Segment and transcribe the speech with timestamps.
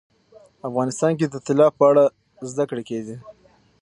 [0.67, 2.03] افغانستان کې د طلا په اړه
[2.51, 3.15] زده کړه کېږي.